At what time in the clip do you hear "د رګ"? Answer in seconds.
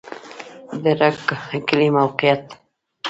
0.81-1.17